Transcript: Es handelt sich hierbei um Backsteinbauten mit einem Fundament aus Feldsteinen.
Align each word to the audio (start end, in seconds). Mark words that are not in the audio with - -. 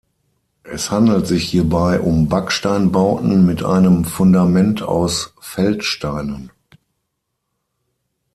Es 0.63 0.89
handelt 0.89 1.27
sich 1.27 1.47
hierbei 1.47 1.99
um 1.99 2.27
Backsteinbauten 2.27 3.45
mit 3.45 3.63
einem 3.63 4.03
Fundament 4.03 4.81
aus 4.81 5.35
Feldsteinen. 5.41 6.49